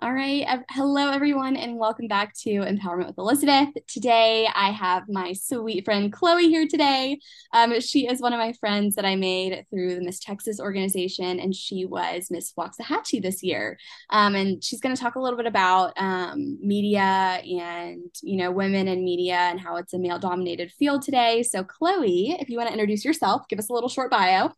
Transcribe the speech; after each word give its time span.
All 0.00 0.12
right. 0.12 0.44
Hello, 0.70 1.10
everyone, 1.10 1.56
and 1.56 1.78
welcome 1.78 2.08
back 2.08 2.34
to 2.40 2.50
Empowerment 2.50 3.06
with 3.06 3.18
Elizabeth. 3.18 3.68
Today, 3.86 4.48
I 4.52 4.70
have 4.70 5.04
my 5.08 5.32
sweet 5.32 5.84
friend 5.84 6.12
Chloe 6.12 6.48
here 6.48 6.66
today. 6.66 7.20
Um, 7.52 7.80
she 7.80 8.08
is 8.08 8.20
one 8.20 8.32
of 8.32 8.40
my 8.40 8.52
friends 8.54 8.96
that 8.96 9.04
I 9.04 9.14
made 9.14 9.64
through 9.70 9.94
the 9.94 10.00
Miss 10.02 10.18
Texas 10.18 10.58
organization, 10.58 11.38
and 11.38 11.54
she 11.54 11.84
was 11.84 12.26
Miss 12.28 12.52
Waxahachie 12.58 13.22
this 13.22 13.42
year. 13.42 13.78
Um, 14.10 14.34
and 14.34 14.62
she's 14.64 14.80
going 14.80 14.96
to 14.96 15.00
talk 15.00 15.14
a 15.14 15.20
little 15.20 15.36
bit 15.36 15.46
about 15.46 15.92
um, 15.96 16.58
media 16.60 17.00
and, 17.00 18.10
you 18.22 18.36
know, 18.36 18.50
women 18.50 18.88
in 18.88 19.04
media 19.04 19.36
and 19.36 19.60
how 19.60 19.76
it's 19.76 19.94
a 19.94 19.98
male 19.98 20.18
dominated 20.18 20.72
field 20.72 21.02
today. 21.02 21.44
So, 21.44 21.62
Chloe, 21.62 22.36
if 22.40 22.48
you 22.48 22.58
want 22.58 22.68
to 22.68 22.72
introduce 22.72 23.04
yourself, 23.04 23.42
give 23.48 23.60
us 23.60 23.70
a 23.70 23.72
little 23.72 23.88
short 23.88 24.10
bio. 24.10 24.50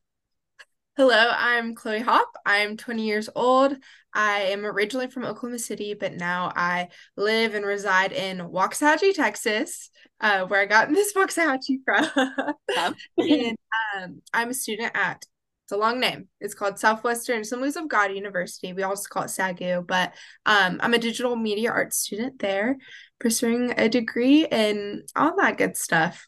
Hello, 0.96 1.30
I'm 1.36 1.74
Chloe 1.74 2.00
Hawpe. 2.00 2.24
I'm 2.46 2.78
20 2.78 3.04
years 3.04 3.28
old. 3.34 3.76
I 4.14 4.44
am 4.44 4.64
originally 4.64 5.08
from 5.08 5.26
Oklahoma 5.26 5.58
City, 5.58 5.92
but 5.92 6.14
now 6.14 6.50
I 6.56 6.88
live 7.18 7.54
and 7.54 7.66
reside 7.66 8.12
in 8.12 8.38
Waxahachie, 8.38 9.12
Texas, 9.12 9.90
uh, 10.22 10.46
where 10.46 10.62
I 10.62 10.64
got 10.64 10.88
this 10.94 11.12
Waxahachie 11.12 11.80
from. 11.84 12.94
and 13.18 13.58
um, 13.94 14.22
I'm 14.32 14.48
a 14.48 14.54
student 14.54 14.92
at, 14.94 15.22
it's 15.66 15.72
a 15.72 15.76
long 15.76 16.00
name. 16.00 16.28
It's 16.40 16.54
called 16.54 16.78
Southwestern 16.78 17.42
Assemblies 17.42 17.76
of 17.76 17.88
God 17.88 18.14
University. 18.14 18.72
We 18.72 18.82
also 18.82 19.06
call 19.10 19.24
it 19.24 19.26
SAGU, 19.26 19.86
but 19.86 20.14
um, 20.46 20.78
I'm 20.80 20.94
a 20.94 20.98
digital 20.98 21.36
media 21.36 21.72
arts 21.72 21.98
student 21.98 22.38
there, 22.38 22.78
pursuing 23.18 23.74
a 23.76 23.90
degree 23.90 24.46
in 24.46 25.02
all 25.14 25.36
that 25.36 25.58
good 25.58 25.76
stuff. 25.76 26.26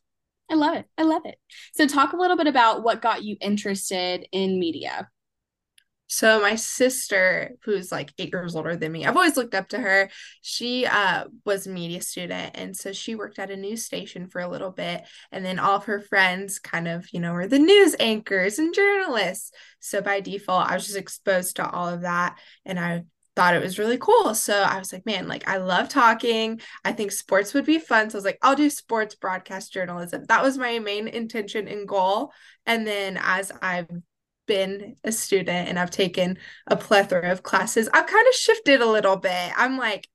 I 0.51 0.55
love 0.55 0.77
it. 0.77 0.87
I 0.97 1.02
love 1.02 1.23
it. 1.25 1.38
So, 1.75 1.87
talk 1.87 2.12
a 2.12 2.16
little 2.16 2.37
bit 2.37 2.47
about 2.47 2.83
what 2.83 3.02
got 3.02 3.23
you 3.23 3.37
interested 3.41 4.27
in 4.33 4.59
media. 4.59 5.09
So 6.09 6.41
my 6.41 6.55
sister, 6.55 7.56
who's 7.65 7.93
like 7.93 8.12
eight 8.19 8.33
years 8.33 8.56
older 8.56 8.77
than 8.77 8.92
me, 8.92 9.05
I've 9.05 9.16
always 9.16 9.37
looked 9.37 9.55
up 9.55 9.69
to 9.69 9.79
her. 9.79 10.09
She 10.41 10.87
uh, 10.87 11.25
was 11.45 11.67
a 11.67 11.70
media 11.70 12.00
student, 12.00 12.53
and 12.55 12.75
so 12.75 12.92
she 12.92 13.14
worked 13.14 13.39
at 13.39 13.50
a 13.50 13.56
news 13.56 13.84
station 13.84 14.27
for 14.27 14.41
a 14.41 14.48
little 14.48 14.70
bit, 14.70 15.06
and 15.31 15.45
then 15.45 15.58
all 15.58 15.77
of 15.77 15.84
her 15.84 16.00
friends 16.00 16.58
kind 16.58 16.89
of, 16.89 17.06
you 17.12 17.20
know, 17.20 17.34
were 17.34 17.47
the 17.47 17.58
news 17.58 17.95
anchors 18.01 18.58
and 18.58 18.75
journalists. 18.75 19.53
So 19.80 20.01
by 20.01 20.20
default, 20.20 20.70
I 20.70 20.75
was 20.75 20.86
just 20.86 20.97
exposed 20.97 21.56
to 21.56 21.70
all 21.70 21.89
of 21.89 22.01
that, 22.01 22.39
and 22.64 22.80
I 22.80 23.05
thought 23.39 23.55
it 23.55 23.62
was 23.62 23.78
really 23.78 23.98
cool. 23.98 24.34
So 24.34 24.53
I 24.53 24.81
was 24.81 24.92
like, 24.92 25.06
man, 25.06 25.28
like 25.28 25.48
I 25.48 25.58
love 25.58 25.89
talking. 25.89 26.61
I 26.84 26.91
think 26.91 27.12
sports 27.12 27.55
would 27.55 27.67
be 27.67 27.78
fun. 27.78 28.11
So 28.11 28.17
I 28.17 28.19
was 28.19 28.25
like, 28.25 28.39
I'll 28.42 28.56
do 28.56 28.69
sports 28.69 29.14
broadcast 29.14 29.72
journalism. 29.72 30.25
That 30.28 30.42
was 30.42 30.58
my 30.58 30.80
main 30.80 31.06
intention 31.06 31.69
and 31.69 31.86
goal. 31.86 32.33
And 32.67 32.84
then 32.84 33.17
as 33.22 33.53
I've 33.62 33.89
been 34.48 34.97
a 35.05 35.12
student 35.12 35.69
and 35.69 35.78
I've 35.78 35.92
taken 35.92 36.39
a 36.67 36.75
plethora 36.75 37.30
of 37.30 37.45
classes, 37.45 37.89
I've 37.95 38.08
kind 38.08 38.27
of 38.27 38.34
shifted 38.34 38.80
a 38.80 38.91
little 38.91 39.14
bit. 39.14 39.52
I'm 39.56 39.78
like, 39.78 40.08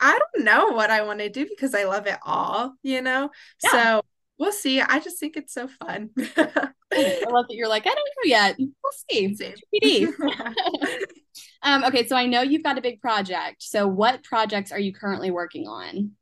I 0.00 0.18
don't 0.18 0.44
know 0.44 0.70
what 0.70 0.90
I 0.90 1.02
want 1.02 1.20
to 1.20 1.28
do 1.28 1.46
because 1.48 1.72
I 1.72 1.84
love 1.84 2.08
it 2.08 2.18
all, 2.26 2.74
you 2.82 3.00
know? 3.00 3.30
Yeah. 3.62 3.70
So 3.70 4.02
we'll 4.38 4.50
see. 4.50 4.80
I 4.80 4.98
just 4.98 5.20
think 5.20 5.36
it's 5.36 5.54
so 5.54 5.68
fun. 5.68 6.10
I 6.16 7.24
love 7.30 7.46
that 7.46 7.54
you're 7.54 7.68
like, 7.68 7.86
I 7.86 7.90
don't 7.90 7.96
know 7.96 8.24
yet. 8.24 8.56
We'll 8.58 8.92
see. 9.08 9.36
um, 11.62 11.84
okay, 11.84 12.06
so 12.06 12.16
I 12.16 12.26
know 12.26 12.42
you've 12.42 12.62
got 12.62 12.78
a 12.78 12.82
big 12.82 13.00
project. 13.00 13.62
So 13.62 13.86
what 13.86 14.24
projects 14.24 14.72
are 14.72 14.78
you 14.78 14.92
currently 14.92 15.30
working 15.30 15.66
on? 15.66 16.12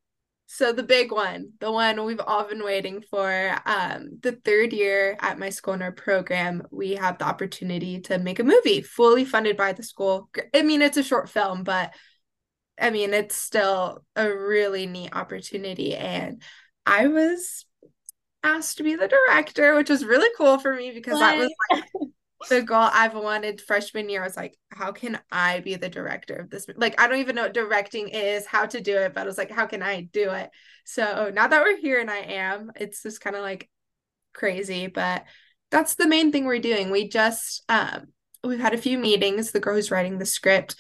So 0.50 0.72
the 0.72 0.83
big 0.83 1.12
one, 1.12 1.53
the 1.61 1.70
one 1.70 2.03
we've 2.06 2.20
all 2.20 2.48
been 2.48 2.64
waiting 2.64 3.05
for, 3.11 3.59
um, 3.66 4.19
the 4.22 4.33
third 4.33 4.72
year 4.72 5.16
at 5.20 5.39
my 5.39 5.50
school 5.50 5.75
in 5.75 5.83
our 5.83 5.92
program, 5.92 6.66
we 6.70 6.92
have 6.92 7.19
the 7.19 7.27
opportunity 7.27 8.00
to 8.03 8.19
make 8.19 8.39
a 8.39 8.44
movie 8.44 8.81
fully 8.81 9.27
funded 9.27 9.59
by 9.59 9.75
the 9.75 9.83
school. 9.83 10.31
I 10.55 10.62
mean, 10.62 10.81
it's 10.81 10.97
a 10.97 11.03
short 11.03 11.28
film, 11.28 11.64
but 11.64 11.92
I 12.81 12.89
mean, 12.89 13.12
it's 13.12 13.36
still 13.36 14.05
a 14.16 14.27
really 14.27 14.86
neat 14.86 15.14
opportunity. 15.14 15.94
And 15.94 16.41
I 16.86 17.09
was 17.09 17.66
asked 18.42 18.78
to 18.78 18.84
be 18.84 18.94
the 18.94 19.09
director, 19.09 19.75
which 19.75 19.91
was 19.91 20.04
really 20.04 20.31
cool 20.37 20.59
for 20.59 20.75
me 20.75 20.93
because 20.93 21.15
what? 21.15 21.21
that 21.21 21.37
was 21.37 21.53
like 21.71 21.84
the 22.49 22.62
goal 22.62 22.88
I've 22.93 23.15
wanted 23.15 23.60
freshman 23.60 24.09
year. 24.09 24.22
I 24.22 24.26
was 24.26 24.37
like, 24.37 24.56
how 24.71 24.93
can 24.93 25.19
I 25.31 25.60
be 25.60 25.75
the 25.76 25.88
director 25.88 26.37
of 26.37 26.50
this? 26.50 26.66
Like, 26.76 27.00
I 27.00 27.09
don't 27.09 27.19
even 27.19 27.34
know 27.34 27.43
what 27.43 27.54
directing 27.54 28.09
is, 28.09 28.47
how 28.47 28.66
to 28.66 28.81
do 28.81 28.97
it, 28.97 29.15
but 29.15 29.22
I 29.22 29.25
was 29.25 29.38
like, 29.38 29.50
how 29.50 29.66
can 29.66 29.82
I 29.82 30.03
do 30.12 30.31
it? 30.31 30.50
So 30.84 31.31
now 31.34 31.48
that 31.48 31.62
we're 31.62 31.78
here 31.78 32.00
and 32.00 32.10
I 32.10 32.19
am, 32.19 32.71
it's 32.77 33.03
just 33.03 33.21
kind 33.21 33.37
of 33.37 33.43
like 33.43 33.69
crazy, 34.32 34.87
but 34.87 35.25
that's 35.71 35.97
the 35.97 36.09
main 36.09 36.32
thing 36.32 36.44
we're 36.44 36.60
doing. 36.60 36.91
We 36.91 37.09
just 37.09 37.62
um 37.69 38.06
we've 38.44 38.60
had 38.60 38.75
a 38.75 38.78
few 38.78 38.98
meetings. 38.98 39.50
The 39.50 39.60
girl 39.60 39.75
who's 39.75 39.91
writing 39.91 40.19
the 40.19 40.27
script 40.27 40.77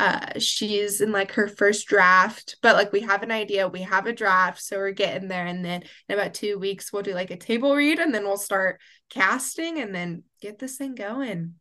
uh 0.00 0.38
she's 0.38 1.00
in 1.00 1.12
like 1.12 1.32
her 1.32 1.46
first 1.46 1.86
draft 1.86 2.56
but 2.62 2.76
like 2.76 2.92
we 2.92 3.00
have 3.00 3.22
an 3.22 3.30
idea 3.30 3.68
we 3.68 3.82
have 3.82 4.06
a 4.06 4.12
draft 4.12 4.60
so 4.60 4.76
we're 4.76 4.90
getting 4.90 5.28
there 5.28 5.46
and 5.46 5.64
then 5.64 5.82
in 6.08 6.18
about 6.18 6.34
two 6.34 6.58
weeks 6.58 6.92
we'll 6.92 7.02
do 7.02 7.14
like 7.14 7.30
a 7.30 7.36
table 7.36 7.74
read 7.74 7.98
and 7.98 8.14
then 8.14 8.24
we'll 8.24 8.36
start 8.36 8.80
casting 9.10 9.80
and 9.80 9.94
then 9.94 10.22
get 10.40 10.58
this 10.58 10.76
thing 10.76 10.94
going. 10.94 11.54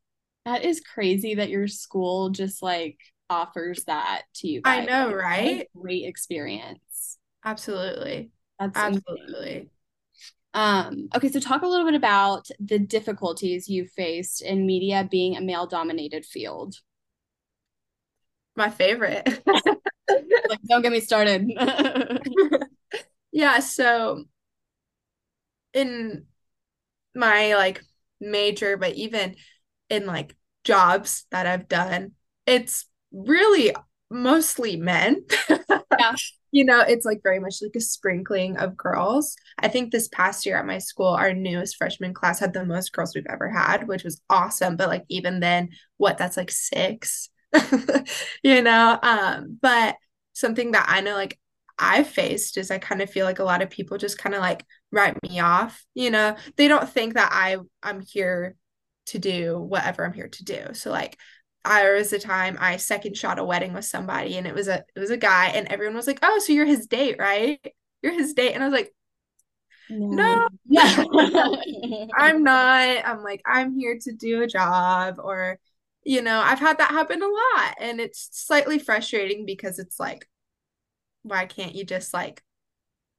That 0.46 0.64
is 0.64 0.80
crazy 0.80 1.36
that 1.36 1.50
your 1.50 1.68
school 1.68 2.30
just 2.30 2.62
like 2.62 2.98
offers 3.30 3.84
that 3.86 4.24
to 4.36 4.48
you 4.48 4.62
guys. 4.62 4.84
i 4.84 4.86
know 4.86 5.14
right? 5.14 5.68
great 5.76 6.06
experience. 6.06 7.18
Absolutely. 7.44 8.32
That's 8.58 8.78
absolutely. 8.78 9.70
Um, 10.54 11.10
okay, 11.16 11.30
so 11.30 11.40
talk 11.40 11.62
a 11.62 11.68
little 11.68 11.86
bit 11.86 11.94
about 11.94 12.48
the 12.60 12.80
difficulties 12.80 13.70
you 13.70 13.86
faced 13.86 14.42
in 14.42 14.66
media 14.66 15.08
being 15.10 15.38
a 15.38 15.42
male 15.42 15.68
dominated 15.68 16.26
field 16.26 16.76
my 18.60 18.70
favorite. 18.70 19.28
like, 19.48 20.60
don't 20.70 20.84
get 20.84 20.92
me 20.92 21.00
started. 21.00 21.50
yeah, 23.32 23.60
so 23.60 24.26
in 25.74 26.26
my 27.16 27.56
like 27.56 27.82
major, 28.20 28.78
but 28.78 28.94
even 28.94 29.36
in 29.90 30.06
like 30.06 30.36
jobs 30.64 31.26
that 31.32 31.48
I've 31.48 31.68
done, 31.68 32.12
it's 32.46 32.86
really 33.12 33.74
mostly 34.12 34.78
men. 34.78 35.26
yeah. 35.50 36.16
You 36.52 36.66
know, 36.66 36.82
it's 36.82 37.06
like 37.06 37.22
very 37.22 37.40
much 37.40 37.60
like 37.62 37.76
a 37.76 37.80
sprinkling 37.80 38.58
of 38.58 38.76
girls. 38.76 39.36
I 39.60 39.68
think 39.68 39.92
this 39.92 40.08
past 40.08 40.48
year 40.48 40.58
at 40.58 40.66
my 40.66 40.80
school, 40.80 41.10
our 41.10 41.32
newest 41.32 41.78
freshman 41.78 42.14
class 42.14 42.40
had 42.40 42.54
the 42.54 42.66
most 42.66 42.92
girls 42.92 43.14
we've 43.14 43.24
ever 43.30 43.50
had, 43.50 43.88
which 43.88 44.04
was 44.04 44.20
awesome. 44.32 44.76
But 44.76 44.90
like 44.90 45.06
even 45.10 45.40
then, 45.40 45.70
what 45.98 46.18
that's 46.18 46.38
like 46.38 46.50
six 46.50 47.30
you 48.44 48.62
know 48.62 48.98
um 49.02 49.58
but 49.62 49.96
something 50.34 50.72
that 50.72 50.86
i 50.88 51.02
know 51.02 51.14
like 51.14 51.40
i've 51.78 52.08
faced 52.08 52.58
is 52.58 52.70
i 52.72 52.78
kind 52.78 53.02
of 53.02 53.10
feel 53.10 53.26
like 53.26 53.40
a 53.40 53.44
lot 53.44 53.62
of 53.62 53.70
people 53.70 53.98
just 53.98 54.18
kind 54.18 54.36
of 54.36 54.42
like 54.42 54.64
write 54.92 55.18
me 55.24 55.40
off 55.40 55.84
you 55.96 56.12
know 56.12 56.36
they 56.58 56.68
don't 56.68 56.90
think 56.90 57.16
that 57.16 57.30
i 57.32 57.58
i'm 57.82 58.02
here 58.02 58.56
to 59.06 59.18
do 59.18 59.58
whatever 59.58 60.06
i'm 60.06 60.14
here 60.14 60.28
to 60.28 60.44
do 60.44 60.62
so 60.74 60.92
like 60.92 61.18
I 61.66 61.92
was 61.92 62.14
a 62.14 62.20
time 62.20 62.58
I 62.60 62.78
second 62.78 63.18
shot 63.18 63.40
a 63.40 63.44
wedding 63.44 63.74
with 63.74 63.86
somebody 63.86 64.38
and 64.38 64.48
it 64.48 64.56
was 64.56 64.68
a 64.68 64.84
it 64.96 65.00
was 65.00 65.10
a 65.12 65.18
guy 65.18 65.48
and 65.48 65.68
everyone 65.68 65.96
was 65.96 66.08
like, 66.08 66.20
"Oh, 66.24 66.40
so 66.40 66.54
you're 66.54 66.66
his 66.66 66.88
date, 66.88 67.18
right? 67.20 67.60
You're 68.02 68.14
his 68.14 68.34
date." 68.34 68.54
And 68.54 68.64
I 68.64 68.68
was 68.68 68.74
like, 68.74 68.94
"No. 69.90 70.48
no. 70.66 72.08
I'm 72.18 72.44
not. 72.44 73.06
I'm 73.06 73.24
like 73.24 73.42
I'm 73.46 73.78
here 73.78 73.98
to 74.04 74.14
do 74.14 74.42
a 74.42 74.48
job 74.48 75.16
or 75.20 75.60
you 76.04 76.22
know, 76.22 76.40
I've 76.40 76.60
had 76.60 76.78
that 76.80 76.92
happen 76.92 77.22
a 77.22 77.28
lot 77.28 77.76
and 77.80 78.00
it's 78.00 78.30
slightly 78.32 78.80
frustrating 78.80 79.46
because 79.46 79.80
it's 79.80 80.00
like, 80.00 80.28
why 81.24 81.46
can't 81.46 81.76
you 81.76 81.84
just 81.84 82.14
like 82.14 82.42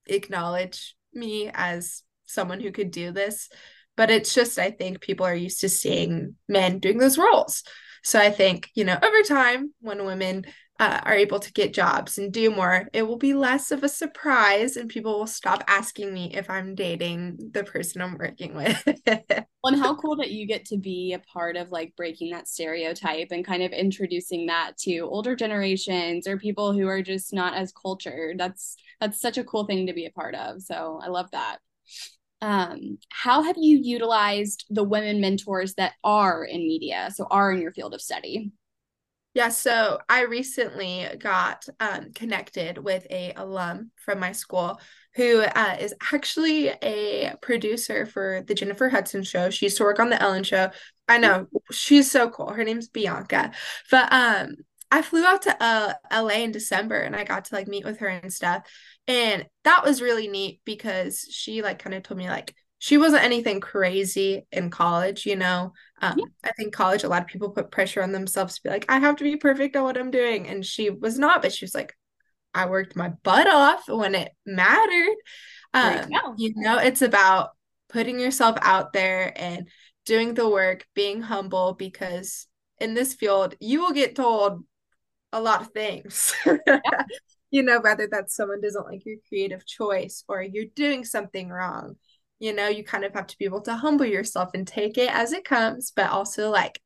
acknowledge 0.06 0.96
me 1.12 1.50
as 1.52 2.02
someone 2.24 2.60
who 2.60 2.72
could 2.72 2.90
do 2.90 3.12
this? 3.12 3.48
But 3.96 4.10
it's 4.10 4.34
just, 4.34 4.58
I 4.58 4.70
think 4.70 5.00
people 5.00 5.26
are 5.26 5.34
used 5.34 5.60
to 5.60 5.68
seeing 5.68 6.36
men 6.48 6.78
doing 6.78 6.98
those 6.98 7.18
roles. 7.18 7.62
So 8.02 8.18
I 8.18 8.30
think, 8.30 8.70
you 8.74 8.84
know, 8.84 8.98
over 9.00 9.22
time, 9.22 9.74
when 9.80 10.06
women 10.06 10.46
uh, 10.80 10.98
are 11.04 11.14
able 11.14 11.38
to 11.38 11.52
get 11.52 11.74
jobs 11.74 12.16
and 12.16 12.32
do 12.32 12.50
more, 12.50 12.88
it 12.94 13.02
will 13.02 13.18
be 13.18 13.34
less 13.34 13.70
of 13.70 13.84
a 13.84 13.88
surprise 13.88 14.78
and 14.78 14.88
people 14.88 15.18
will 15.18 15.26
stop 15.26 15.62
asking 15.68 16.12
me 16.12 16.32
if 16.34 16.48
I'm 16.48 16.74
dating 16.74 17.50
the 17.52 17.64
person 17.64 18.00
I'm 18.00 18.16
working 18.16 18.54
with. 18.54 18.82
well, 19.06 19.74
and 19.74 19.78
how 19.78 19.94
cool 19.94 20.16
that 20.16 20.30
you 20.30 20.46
get 20.46 20.64
to 20.66 20.78
be 20.78 21.12
a 21.12 21.18
part 21.18 21.58
of 21.58 21.70
like 21.70 21.94
breaking 21.96 22.30
that 22.30 22.48
stereotype 22.48 23.28
and 23.30 23.44
kind 23.44 23.62
of 23.62 23.72
introducing 23.72 24.46
that 24.46 24.78
to 24.78 25.00
older 25.00 25.36
generations 25.36 26.26
or 26.26 26.38
people 26.38 26.72
who 26.72 26.88
are 26.88 27.02
just 27.02 27.34
not 27.34 27.52
as 27.52 27.72
cultured. 27.72 28.38
That's 28.38 28.76
that's 29.02 29.20
such 29.20 29.36
a 29.36 29.44
cool 29.44 29.66
thing 29.66 29.86
to 29.86 29.92
be 29.92 30.06
a 30.06 30.10
part 30.10 30.34
of. 30.34 30.62
So 30.62 30.98
I 31.04 31.08
love 31.08 31.30
that. 31.32 31.58
Um, 32.40 32.96
how 33.10 33.42
have 33.42 33.56
you 33.58 33.78
utilized 33.82 34.64
the 34.70 34.82
women 34.82 35.20
mentors 35.20 35.74
that 35.74 35.92
are 36.02 36.42
in 36.42 36.60
media, 36.60 37.10
so 37.14 37.26
are 37.30 37.52
in 37.52 37.60
your 37.60 37.72
field 37.72 37.92
of 37.92 38.00
study? 38.00 38.50
Yeah, 39.32 39.50
so 39.50 39.98
I 40.08 40.22
recently 40.22 41.06
got 41.18 41.64
um, 41.78 42.12
connected 42.12 42.78
with 42.78 43.06
a 43.10 43.32
alum 43.36 43.92
from 44.04 44.18
my 44.18 44.32
school 44.32 44.80
who 45.14 45.40
uh, 45.42 45.76
is 45.78 45.94
actually 46.12 46.68
a 46.82 47.34
producer 47.40 48.06
for 48.06 48.42
the 48.46 48.54
Jennifer 48.54 48.88
Hudson 48.88 49.22
show. 49.22 49.48
She 49.50 49.66
used 49.66 49.76
to 49.76 49.84
work 49.84 50.00
on 50.00 50.10
the 50.10 50.20
Ellen 50.20 50.42
show. 50.42 50.70
I 51.06 51.18
know 51.18 51.46
she's 51.70 52.10
so 52.10 52.28
cool. 52.28 52.50
Her 52.50 52.64
name's 52.64 52.88
Bianca, 52.88 53.52
but 53.90 54.12
um, 54.12 54.56
I 54.90 55.02
flew 55.02 55.24
out 55.24 55.42
to 55.42 55.62
uh 55.62 55.94
LA 56.10 56.42
in 56.42 56.50
December 56.50 56.96
and 56.98 57.14
I 57.14 57.22
got 57.22 57.44
to 57.46 57.54
like 57.54 57.68
meet 57.68 57.84
with 57.84 57.98
her 57.98 58.08
and 58.08 58.32
stuff. 58.32 58.68
And 59.06 59.46
that 59.62 59.84
was 59.84 60.02
really 60.02 60.26
neat 60.26 60.60
because 60.64 61.26
she 61.30 61.62
like 61.62 61.78
kind 61.78 61.94
of 61.94 62.02
told 62.02 62.18
me 62.18 62.28
like 62.28 62.54
she 62.80 62.96
wasn't 62.96 63.22
anything 63.22 63.60
crazy 63.60 64.46
in 64.50 64.70
college, 64.70 65.26
you 65.26 65.36
know. 65.36 65.74
Um, 66.00 66.14
yeah. 66.18 66.24
I 66.42 66.52
think 66.52 66.72
college, 66.72 67.04
a 67.04 67.08
lot 67.08 67.20
of 67.20 67.28
people 67.28 67.50
put 67.50 67.70
pressure 67.70 68.02
on 68.02 68.10
themselves 68.10 68.54
to 68.54 68.62
be 68.62 68.70
like, 68.70 68.86
I 68.88 68.98
have 68.98 69.16
to 69.16 69.24
be 69.24 69.36
perfect 69.36 69.76
at 69.76 69.82
what 69.82 69.98
I'm 69.98 70.10
doing. 70.10 70.48
And 70.48 70.64
she 70.64 70.88
was 70.88 71.18
not, 71.18 71.42
but 71.42 71.52
she 71.52 71.66
was 71.66 71.74
like, 71.74 71.94
I 72.54 72.66
worked 72.66 72.96
my 72.96 73.10
butt 73.22 73.46
off 73.46 73.86
when 73.86 74.14
it 74.14 74.32
mattered. 74.46 75.16
Um, 75.74 76.08
you 76.38 76.54
know, 76.56 76.78
it's 76.78 77.02
about 77.02 77.50
putting 77.90 78.18
yourself 78.18 78.56
out 78.62 78.94
there 78.94 79.30
and 79.36 79.68
doing 80.06 80.32
the 80.32 80.48
work, 80.48 80.86
being 80.94 81.20
humble, 81.20 81.74
because 81.74 82.46
in 82.78 82.94
this 82.94 83.12
field, 83.12 83.56
you 83.60 83.82
will 83.82 83.92
get 83.92 84.16
told 84.16 84.64
a 85.34 85.40
lot 85.40 85.60
of 85.60 85.68
things. 85.68 86.34
Yeah. 86.46 86.78
you 87.50 87.62
know, 87.62 87.80
whether 87.80 88.08
that's 88.10 88.34
someone 88.34 88.62
doesn't 88.62 88.86
like 88.86 89.04
your 89.04 89.16
creative 89.28 89.66
choice 89.66 90.24
or 90.28 90.42
you're 90.42 90.64
doing 90.74 91.04
something 91.04 91.50
wrong. 91.50 91.96
You 92.40 92.52
know, 92.52 92.68
you 92.68 92.82
kind 92.82 93.04
of 93.04 93.12
have 93.14 93.28
to 93.28 93.38
be 93.38 93.44
able 93.44 93.60
to 93.62 93.74
humble 93.76 94.06
yourself 94.06 94.50
and 94.54 94.66
take 94.66 94.98
it 94.98 95.10
as 95.14 95.32
it 95.32 95.44
comes, 95.44 95.92
but 95.94 96.10
also 96.10 96.50
like, 96.50 96.80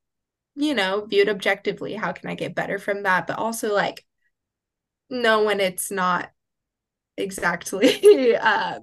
you 0.55 0.75
know, 0.75 1.07
viewed 1.07 1.29
objectively. 1.29 1.95
How 1.95 2.13
can 2.13 2.29
I 2.29 2.35
get 2.35 2.55
better 2.55 2.79
from 2.79 3.05
that? 3.05 3.27
But 3.27 3.39
also 3.39 3.73
like 3.73 4.05
know 5.09 5.45
when 5.45 5.61
it's 5.61 5.91
not 5.91 6.31
exactly 7.17 8.37
uh, 8.37 8.81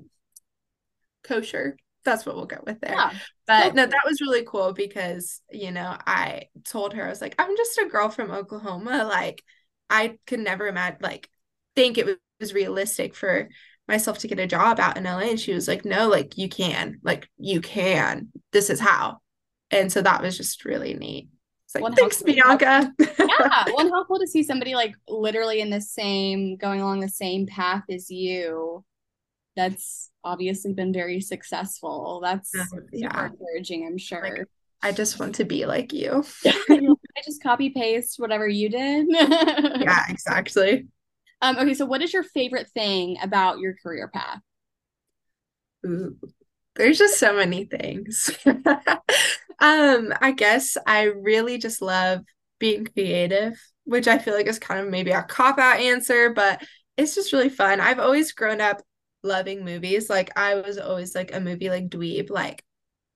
kosher 1.23 1.77
that's 2.03 2.25
what 2.25 2.35
we'll 2.35 2.45
go 2.45 2.57
with 2.65 2.79
there. 2.81 2.93
Yeah. 2.93 3.11
But 3.47 3.75
no, 3.75 3.85
that 3.85 4.03
was 4.07 4.21
really 4.21 4.43
cool 4.43 4.73
because, 4.73 5.41
you 5.51 5.71
know, 5.71 5.95
I 6.07 6.45
told 6.63 6.93
her, 6.93 7.05
I 7.05 7.09
was 7.09 7.21
like, 7.21 7.35
I'm 7.37 7.55
just 7.55 7.77
a 7.77 7.89
girl 7.89 8.09
from 8.09 8.31
Oklahoma. 8.31 9.05
Like, 9.07 9.43
I 9.89 10.17
could 10.25 10.39
never 10.39 10.67
imagine, 10.67 10.99
like, 11.01 11.29
think 11.75 11.97
it 11.97 12.19
was 12.39 12.53
realistic 12.53 13.13
for 13.13 13.49
myself 13.91 14.17
to 14.19 14.27
get 14.27 14.39
a 14.39 14.47
job 14.47 14.79
out 14.79 14.97
in 14.97 15.03
LA. 15.03 15.19
And 15.19 15.39
she 15.39 15.53
was 15.53 15.67
like, 15.67 15.85
no, 15.85 16.07
like, 16.07 16.37
you 16.37 16.49
can, 16.49 16.99
like, 17.03 17.29
you 17.37 17.61
can. 17.61 18.29
This 18.51 18.69
is 18.69 18.79
how. 18.79 19.19
And 19.69 19.91
so 19.91 20.01
that 20.01 20.21
was 20.21 20.37
just 20.37 20.65
really 20.65 20.93
neat. 20.93 21.29
It's 21.65 21.75
like, 21.75 21.95
thanks, 21.95 22.21
Bianca. 22.21 22.91
yeah. 22.99 23.65
One, 23.71 23.89
how 23.89 24.03
cool 24.05 24.19
to 24.19 24.27
see 24.27 24.43
somebody 24.43 24.75
like 24.75 24.95
literally 25.07 25.61
in 25.61 25.69
the 25.69 25.79
same, 25.79 26.57
going 26.57 26.81
along 26.81 26.99
the 26.99 27.09
same 27.09 27.45
path 27.45 27.83
as 27.89 28.09
you 28.09 28.83
that's 29.55 30.09
obviously 30.23 30.73
been 30.73 30.93
very 30.93 31.21
successful. 31.21 32.19
That's 32.23 32.53
uh, 32.57 32.65
yeah. 32.91 33.27
encouraging, 33.27 33.85
I'm 33.85 33.97
sure. 33.97 34.37
Like, 34.37 34.47
I 34.83 34.91
just 34.91 35.19
want 35.19 35.35
to 35.35 35.45
be 35.45 35.65
like 35.65 35.93
you. 35.93 36.23
I 36.45 37.21
just 37.23 37.43
copy 37.43 37.69
paste 37.69 38.19
whatever 38.19 38.47
you 38.47 38.69
did. 38.69 39.07
yeah, 39.09 40.05
exactly. 40.09 40.87
Um, 41.41 41.57
okay, 41.57 41.73
so 41.73 41.85
what 41.85 42.01
is 42.01 42.13
your 42.13 42.23
favorite 42.23 42.69
thing 42.69 43.17
about 43.21 43.59
your 43.59 43.75
career 43.81 44.09
path? 44.13 44.39
Ooh, 45.85 46.15
there's 46.75 46.97
just 46.97 47.17
so 47.19 47.35
many 47.35 47.65
things. 47.65 48.29
um, 48.45 50.13
I 50.21 50.33
guess 50.35 50.77
I 50.85 51.03
really 51.03 51.57
just 51.57 51.81
love 51.81 52.21
being 52.59 52.85
creative, 52.85 53.59
which 53.85 54.07
I 54.07 54.19
feel 54.19 54.35
like 54.35 54.47
is 54.47 54.59
kind 54.59 54.79
of 54.79 54.89
maybe 54.89 55.11
a 55.11 55.23
cop 55.23 55.57
out 55.57 55.79
answer, 55.79 56.31
but 56.33 56.63
it's 56.97 57.15
just 57.15 57.33
really 57.33 57.49
fun. 57.49 57.79
I've 57.79 57.99
always 57.99 58.31
grown 58.33 58.61
up 58.61 58.81
loving 59.23 59.65
movies. 59.65 60.09
Like 60.09 60.31
I 60.37 60.55
was 60.55 60.77
always 60.77 61.15
like 61.15 61.33
a 61.33 61.39
movie 61.39 61.69
like 61.69 61.89
dweeb. 61.89 62.29
Like 62.29 62.63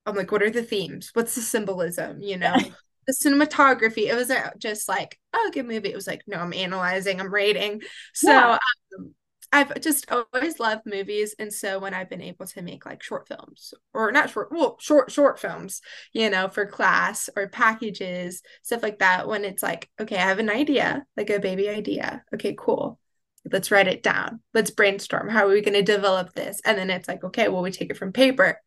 I'm 0.06 0.16
like, 0.16 0.32
what 0.32 0.42
are 0.42 0.50
the 0.50 0.62
themes? 0.62 1.10
What's 1.14 1.34
the 1.34 1.40
symbolism? 1.42 2.20
You 2.20 2.38
know, 2.38 2.56
the 3.06 3.12
cinematography. 3.12 4.08
It 4.08 4.14
wasn't 4.14 4.58
just 4.58 4.88
like, 4.88 5.18
oh, 5.32 5.50
good 5.52 5.66
movie. 5.66 5.90
It 5.90 5.96
was 5.96 6.06
like, 6.06 6.22
no, 6.26 6.38
I'm 6.38 6.52
analyzing, 6.52 7.20
I'm 7.20 7.32
rating. 7.32 7.82
So 8.14 8.30
yeah. 8.30 8.58
um, 8.98 9.14
I've 9.52 9.80
just 9.80 10.10
always 10.10 10.58
loved 10.58 10.82
movies, 10.86 11.34
and 11.38 11.52
so 11.52 11.78
when 11.78 11.94
I've 11.94 12.10
been 12.10 12.22
able 12.22 12.46
to 12.46 12.62
make 12.62 12.84
like 12.84 13.02
short 13.02 13.28
films 13.28 13.72
or 13.94 14.10
not 14.10 14.30
short, 14.30 14.50
well, 14.50 14.76
short 14.80 15.10
short 15.10 15.38
films, 15.38 15.80
you 16.12 16.30
know, 16.30 16.48
for 16.48 16.66
class 16.66 17.30
or 17.36 17.48
packages, 17.48 18.42
stuff 18.62 18.82
like 18.82 18.98
that. 18.98 19.28
When 19.28 19.44
it's 19.44 19.62
like, 19.62 19.88
okay, 20.00 20.16
I 20.16 20.22
have 20.22 20.40
an 20.40 20.50
idea, 20.50 21.06
like 21.16 21.30
a 21.30 21.38
baby 21.38 21.68
idea. 21.68 22.24
Okay, 22.34 22.54
cool 22.58 22.98
let's 23.52 23.70
write 23.70 23.88
it 23.88 24.02
down 24.02 24.40
let's 24.54 24.70
brainstorm 24.70 25.28
how 25.28 25.46
are 25.46 25.52
we 25.52 25.60
going 25.60 25.74
to 25.74 25.82
develop 25.82 26.32
this 26.32 26.60
and 26.64 26.76
then 26.76 26.90
it's 26.90 27.08
like 27.08 27.22
okay 27.22 27.48
well 27.48 27.62
we 27.62 27.70
take 27.70 27.90
it 27.90 27.96
from 27.96 28.12
paper 28.12 28.60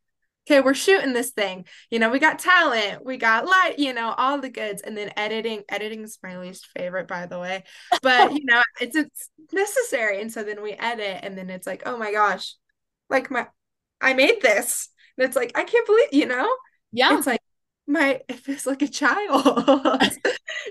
okay 0.50 0.62
we're 0.62 0.74
shooting 0.74 1.14
this 1.14 1.32
thing. 1.32 1.66
You 1.92 2.00
know 2.00 2.10
we 2.10 2.20
got 2.20 2.40
talent 2.40 3.06
we 3.06 3.18
got 3.18 3.46
light 3.46 3.76
you 3.78 3.94
know 3.94 4.14
all 4.18 4.40
the 4.40 4.50
goods. 4.50 4.82
And 4.82 4.98
then 4.98 5.12
editing 5.16 5.64
editing 5.70 6.04
is 6.04 6.18
my 6.24 6.40
least 6.40 6.68
favorite 6.76 7.08
by 7.08 7.26
the 7.26 7.40
way. 7.40 7.64
But 8.02 8.34
you 8.34 8.46
know 8.46 8.62
it's 8.82 8.96
it's 8.96 9.30
necessary. 9.52 10.22
And 10.22 10.32
so 10.32 10.44
then 10.44 10.62
we 10.62 10.74
edit 10.74 11.20
and 11.24 11.38
then 11.38 11.50
it's 11.50 11.68
like 11.68 11.84
oh 11.86 11.98
my 11.98 12.12
gosh 12.12 12.56
like 13.10 13.30
my 13.32 13.48
i 14.02 14.14
made 14.14 14.42
this. 14.42 14.90
And 15.18 15.28
it's 15.28 15.36
like 15.36 15.52
i 15.56 15.64
can't 15.64 15.86
believe 15.86 16.10
you 16.12 16.26
know? 16.26 16.50
Yeah. 16.92 17.18
It's 17.18 17.28
like 17.28 17.42
my 17.88 18.22
it 18.28 18.40
feels 18.40 18.66
like 18.66 18.82
a 18.82 18.88
child. 18.88 20.00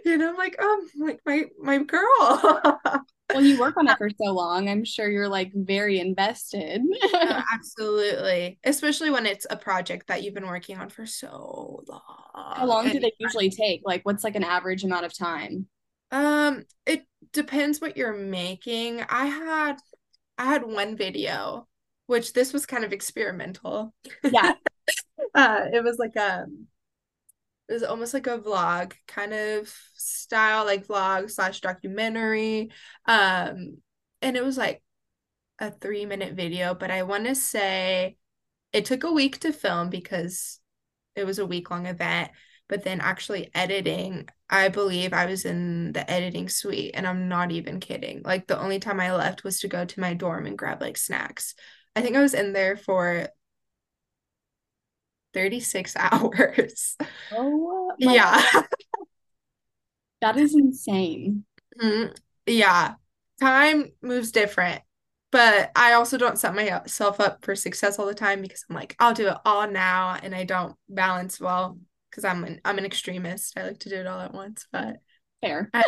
You 0.05 0.19
know 0.19 0.31
I'm 0.31 0.37
like 0.37 0.57
oh 0.59 0.87
like 0.99 1.21
my 1.25 1.45
my 1.59 1.79
girl 1.79 2.81
well 3.33 3.43
you 3.43 3.59
work 3.59 3.77
on 3.77 3.89
it 3.89 3.99
for 3.99 4.11
so 4.11 4.33
long 4.33 4.69
i'm 4.69 4.85
sure 4.85 5.09
you're 5.09 5.29
like 5.29 5.53
very 5.55 5.99
invested. 6.01 6.83
Uh, 7.13 7.43
absolutely. 7.55 8.59
Especially 8.65 9.11
when 9.11 9.27
it's 9.27 9.47
a 9.51 9.57
project 9.57 10.07
that 10.09 10.23
you've 10.23 10.35
been 10.35 10.47
working 10.47 10.79
on 10.79 10.89
for 10.89 11.07
so 11.07 11.83
long 11.89 12.01
how 12.57 12.67
long 12.67 12.89
do 12.89 13.01
they 13.01 13.13
usually 13.19 13.51
take? 13.51 13.83
Like 13.85 14.05
what's 14.05 14.25
like 14.25 14.37
an 14.37 14.45
average 14.45 14.85
amount 14.85 15.07
of 15.07 15.17
time? 15.17 15.67
Um 16.11 16.65
it 16.87 17.05
depends 17.33 17.81
what 17.81 17.97
you're 17.97 18.17
making. 18.17 19.03
I 19.09 19.27
had 19.27 19.77
i 20.39 20.47
had 20.47 20.65
one 20.65 20.97
video 20.97 21.67
which 22.07 22.33
this 22.33 22.53
was 22.53 22.65
kind 22.65 22.85
of 22.85 22.93
experimental. 22.93 23.95
Yeah. 24.23 24.55
Uh 25.35 25.67
it 25.73 25.85
was 25.85 25.99
like 25.99 26.17
a 26.17 26.45
um, 26.45 26.67
it 27.69 27.73
was 27.73 27.83
almost 27.83 28.15
like 28.15 28.27
a 28.27 28.39
vlog 28.39 28.93
kind 29.07 29.33
of 29.33 29.73
style 29.95 30.65
like 30.65 30.87
vlog 30.87 31.31
slash 31.31 31.61
documentary. 31.61 32.71
Um 33.07 33.79
and 34.23 34.37
it 34.37 34.45
was 34.45 34.57
like 34.57 34.83
a 35.59 35.71
three 35.71 36.07
minute 36.07 36.35
video 36.35 36.75
but 36.75 36.91
i 36.91 37.03
want 37.03 37.25
to 37.27 37.35
say 37.35 38.17
it 38.73 38.85
took 38.85 39.05
a 39.05 39.13
week 39.13 39.41
to 39.41 39.53
film 39.53 39.91
because 39.91 40.61
it 41.17 41.25
was 41.27 41.39
a 41.39 41.47
week 41.47 41.71
long 41.71 41.87
event 41.87 42.31
but 42.69 42.85
then 42.85 43.01
actually 43.01 43.51
editing 43.55 44.29
i 44.49 44.69
believe 44.69 45.13
i 45.13 45.27
was 45.27 45.45
in 45.45 45.93
the 45.93 46.09
editing 46.11 46.49
suite 46.49 46.93
and 46.95 47.07
i'm 47.07 47.29
not 47.29 47.51
even 47.51 47.81
kidding. 47.81 48.23
Like 48.25 48.47
the 48.47 48.61
only 48.61 48.79
time 48.79 49.01
i 49.01 49.15
left 49.15 49.45
was 49.45 49.61
to 49.61 49.69
go 49.69 49.85
to 49.85 50.01
my 50.01 50.15
dorm 50.15 50.47
and 50.47 50.59
grab 50.59 50.81
like 50.81 50.97
snacks. 50.97 51.55
I 51.97 52.03
think 52.03 52.17
i 52.17 52.23
was 52.23 52.35
in 52.35 52.53
there 52.53 52.77
for 52.77 53.29
36 55.35 55.95
hours. 55.99 56.97
Oh, 57.33 57.93
yeah. 57.99 58.43
that 60.21 60.37
is 60.37 60.55
insane. 60.55 61.45
Mm-hmm. 61.81 62.13
Yeah. 62.47 62.95
Time 63.41 63.93
moves 64.03 64.33
different. 64.33 64.83
But 65.31 65.71
I 65.77 65.93
also 65.93 66.17
don't 66.17 66.39
set 66.39 66.55
myself 66.55 67.21
up 67.21 67.45
for 67.45 67.55
success 67.55 67.99
all 67.99 68.07
the 68.07 68.15
time 68.15 68.41
because 68.41 68.65
I'm 68.69 68.75
like, 68.75 68.97
I'll 68.99 69.13
do 69.13 69.29
it 69.29 69.37
all 69.45 69.71
now 69.71 70.17
and 70.23 70.35
I 70.35 70.45
don't 70.45 70.75
balance 70.89 71.39
well 71.39 71.79
because 72.11 72.25
I'm 72.25 72.45
an 72.45 72.61
I'm 72.65 72.79
an 72.79 72.87
extremist. 72.87 73.59
I 73.59 73.65
like 73.65 73.79
to 73.81 73.91
do 73.91 73.97
it 73.97 74.07
all 74.07 74.21
at 74.21 74.33
once, 74.33 74.67
but 74.73 74.97
fair. 75.43 75.69
I, 75.75 75.85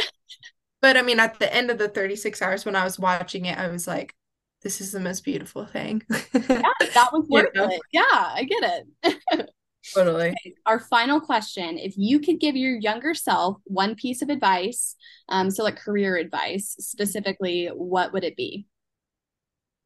but 0.83 0.99
I 0.99 1.03
mean 1.03 1.21
at 1.21 1.39
the 1.39 1.53
end 1.53 1.71
of 1.71 1.79
the 1.79 1.89
36 1.89 2.43
hours 2.43 2.67
when 2.67 2.77
I 2.77 2.85
was 2.85 2.99
watching 2.99 3.47
it, 3.47 3.59
I 3.59 3.69
was 3.69 3.87
like, 3.87 4.15
this 4.63 4.81
is 4.81 4.93
the 4.93 5.01
most 5.01 5.25
beautiful 5.25 5.65
thing. 5.65 6.03
yeah, 6.11 6.63
that 6.95 7.11
was 7.13 7.27
worth 7.29 7.51
you 7.55 7.61
know? 7.61 7.69
it. 7.69 7.81
Yeah, 7.93 8.03
I 8.11 8.45
get 8.45 8.85
it. 9.03 9.51
totally. 9.95 10.29
Okay, 10.29 10.55
our 10.67 10.79
final 10.79 11.21
question 11.21 11.79
if 11.79 11.95
you 11.97 12.21
could 12.21 12.41
give 12.41 12.57
your 12.57 12.77
younger 12.77 13.15
self 13.15 13.59
one 13.65 13.95
piece 13.95 14.23
of 14.23 14.29
advice, 14.29 14.97
um, 15.29 15.51
so 15.51 15.65
like 15.65 15.77
career 15.77 16.17
advice 16.17 16.77
specifically, 16.79 17.69
what 17.69 18.13
would 18.13 18.25
it 18.25 18.37
be? 18.37 18.67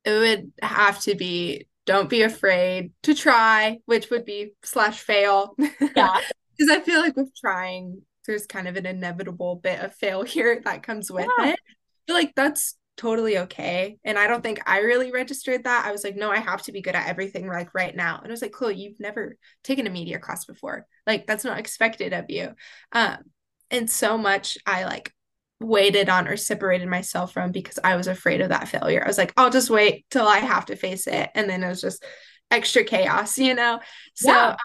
It 0.05 0.11
would 0.11 0.53
have 0.63 1.01
to 1.03 1.15
be 1.15 1.67
don't 1.87 2.09
be 2.09 2.23
afraid 2.23 2.93
to 3.03 3.15
try, 3.15 3.79
which 3.87 4.11
would 4.11 4.25
be 4.25 4.55
slash 4.63 5.01
fail. 5.01 5.57
Yeah. 5.97 6.21
Because 6.57 6.71
I 6.71 6.81
feel 6.81 7.01
like 7.01 7.17
with 7.17 7.35
trying, 7.35 8.03
there's 8.27 8.47
kind 8.47 8.69
of 8.69 8.77
an 8.77 8.87
inevitable 8.87 9.57
bit 9.57 9.81
of 9.81 9.93
failure 9.93 10.61
that 10.65 10.85
comes 10.85 11.11
with 11.11 11.27
yeah. 11.39 11.49
it. 11.49 11.59
I 11.59 12.03
feel 12.07 12.15
like 12.15 12.33
that's 12.37 12.77
totally 12.97 13.39
okay. 13.39 13.99
And 14.05 14.19
I 14.19 14.27
don't 14.27 14.43
think 14.43 14.61
I 14.67 14.79
really 14.79 15.11
registered 15.11 15.65
that. 15.65 15.85
I 15.87 15.93
was 15.93 16.05
like, 16.05 16.17
no, 16.17 16.31
I 16.31 16.39
have 16.39 16.63
to 16.63 16.73
be 16.73 16.81
good 16.81 16.95
at 16.95 17.09
everything 17.09 17.49
like 17.49 17.75
right 17.75 17.95
now. 17.95 18.19
And 18.19 18.29
I 18.29 18.31
was 18.31 18.43
like, 18.43 18.53
Chloe, 18.53 18.77
you've 18.77 19.01
never 19.01 19.37
taken 19.63 19.87
a 19.87 19.91
media 19.91 20.19
class 20.19 20.45
before. 20.45 20.87
Like 21.07 21.27
that's 21.27 21.45
not 21.45 21.59
expected 21.59 22.13
of 22.13 22.27
you. 22.29 22.55
Um, 22.93 23.19
and 23.71 23.91
so 23.91 24.17
much 24.17 24.59
I 24.67 24.85
like 24.85 25.13
waited 25.61 26.09
on 26.09 26.29
or 26.29 26.37
separated 26.37 26.89
myself 26.89 27.33
from 27.33 27.51
because 27.51 27.79
I 27.83 27.97
was 27.97 28.07
afraid 28.07 28.41
of 28.41 28.51
that 28.51 28.69
failure. 28.69 29.03
I 29.03 29.09
was 29.09 29.19
like, 29.19 29.33
I'll 29.37 29.51
just 29.51 29.71
wait 29.71 30.07
till 30.11 30.27
I 30.27 30.39
have 30.39 30.67
to 30.67 30.77
face 30.77 31.07
it. 31.07 31.31
And 31.35 31.49
then 31.51 31.65
it 31.65 31.69
was 31.69 31.81
just 31.81 32.05
extra 32.51 32.85
chaos, 32.85 33.39
you 33.39 33.55
know? 33.55 33.81
So 34.15 34.31
yeah, 34.31 34.57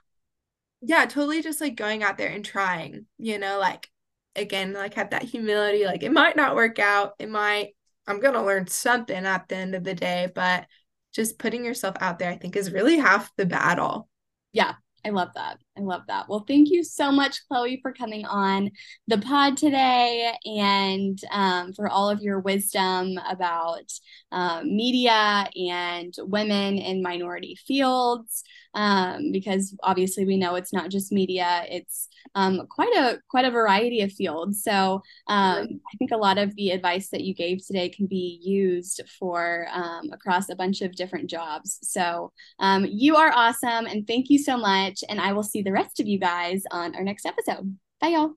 yeah 0.82 1.06
totally 1.06 1.42
just 1.42 1.62
like 1.62 1.76
going 1.76 2.04
out 2.04 2.18
there 2.18 2.30
and 2.30 2.46
trying, 2.46 3.06
you 3.18 3.40
know, 3.40 3.60
like 3.60 3.88
again, 4.36 4.74
like 4.74 4.94
have 4.96 5.12
that 5.12 5.24
humility. 5.24 5.86
Like 5.86 6.04
it 6.04 6.12
might 6.12 6.36
not 6.36 6.56
work 6.56 6.78
out. 6.78 7.14
It 7.18 7.30
might, 7.30 7.70
I'm 8.10 8.20
going 8.20 8.34
to 8.34 8.42
learn 8.44 8.68
something 8.68 9.26
at 9.26 9.48
the 9.48 9.56
end 9.56 9.76
of 9.76 9.84
the 9.84 9.94
day, 9.94 10.32
but 10.34 10.66
just 11.14 11.38
putting 11.38 11.64
yourself 11.64 11.96
out 12.02 12.20
there, 12.20 12.32
I 12.32 12.38
think, 12.38 12.56
is 12.56 12.72
really 12.72 12.98
half 12.98 13.32
the 13.38 13.46
battle. 13.46 14.10
Yeah, 14.52 14.74
I 15.06 15.10
love 15.10 15.30
that. 15.36 15.60
I 15.80 15.82
love 15.82 16.02
that. 16.08 16.28
Well, 16.28 16.44
thank 16.46 16.70
you 16.70 16.84
so 16.84 17.12
much, 17.12 17.48
Chloe, 17.48 17.80
for 17.82 17.94
coming 17.94 18.26
on 18.26 18.72
the 19.08 19.18
pod 19.18 19.56
today 19.56 20.34
and 20.46 21.18
um, 21.32 21.74
for 21.74 21.88
all 21.88 22.10
of 22.10 22.22
your 22.22 22.40
wisdom 22.40 23.18
about 23.30 23.90
um, 24.32 24.76
media 24.76 25.50
and 25.56 26.14
women 26.20 26.78
in 26.78 27.02
minority 27.02 27.58
fields. 27.66 28.44
Um, 28.76 29.32
because 29.32 29.76
obviously 29.82 30.26
we 30.26 30.38
know 30.38 30.54
it's 30.54 30.72
not 30.72 30.92
just 30.92 31.12
media; 31.12 31.66
it's 31.70 32.08
um, 32.36 32.68
quite 32.70 32.96
a 32.96 33.20
quite 33.28 33.46
a 33.46 33.52
variety 33.52 34.02
of 34.02 34.12
fields. 34.12 34.64
So 34.64 35.02
um, 35.28 35.68
I 35.92 35.98
think 35.98 36.12
a 36.12 36.18
lot 36.18 36.38
of 36.38 36.56
the 36.56 36.70
advice 36.70 37.10
that 37.10 37.22
you 37.22 37.34
gave 37.34 37.66
today 37.66 37.90
can 37.90 38.06
be 38.06 38.40
used 38.44 39.02
for 39.18 39.66
um, 39.74 40.12
across 40.12 40.50
a 40.50 40.56
bunch 40.56 40.82
of 40.82 40.92
different 40.92 41.32
jobs. 41.32 41.80
So 41.82 42.32
you 42.84 43.16
are 43.16 43.32
awesome, 43.34 43.88
and 43.88 44.06
thank 44.06 44.30
you 44.30 44.38
so 44.38 44.56
much. 44.56 45.04
And 45.10 45.20
I 45.20 45.34
will 45.34 45.42
see 45.42 45.64
the 45.70 45.74
rest 45.74 46.00
of 46.00 46.08
you 46.08 46.18
guys 46.18 46.64
on 46.72 46.96
our 46.96 47.04
next 47.04 47.28
episode. 47.28 47.78
Bye, 48.02 48.08
y'all. 48.08 48.34